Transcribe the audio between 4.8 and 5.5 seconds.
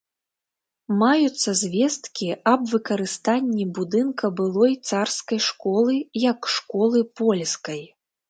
царскай